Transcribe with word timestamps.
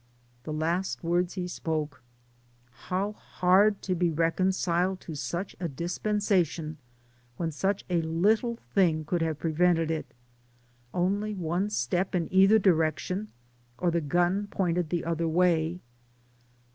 The 0.45 0.51
last 0.51 1.03
words 1.03 1.35
he 1.35 1.47
spoke. 1.47 2.01
How 2.89 3.11
hard 3.11 3.83
to 3.83 3.93
be 3.93 4.09
reconciled 4.09 4.99
to 5.01 5.13
such 5.13 5.55
a 5.59 5.67
dis 5.67 5.99
pensation 5.99 6.77
when 7.37 7.51
such 7.51 7.85
a 7.87 8.01
little 8.01 8.55
thing 8.73 9.05
could 9.05 9.21
have 9.21 9.37
prevented 9.37 9.91
it, 9.91 10.11
only 10.91 11.35
one 11.35 11.69
step 11.69 12.15
in 12.15 12.33
either 12.33 12.57
direc 12.59 12.97
tion, 12.97 13.27
or 13.77 13.91
the 13.91 14.01
gun 14.01 14.47
pointed 14.47 14.89
the 14.89 15.05
other 15.05 15.27
way. 15.27 15.81